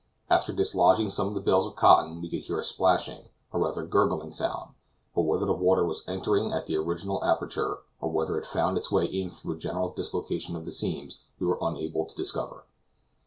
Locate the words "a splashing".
2.57-3.25